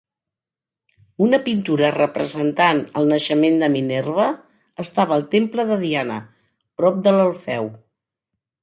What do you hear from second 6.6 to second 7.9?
prop de l'Alfeu.